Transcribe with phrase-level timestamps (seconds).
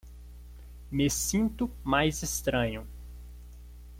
[0.89, 2.87] Me sinto mais estranho